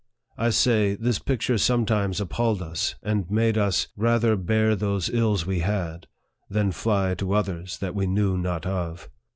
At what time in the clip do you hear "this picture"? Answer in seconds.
0.95-1.59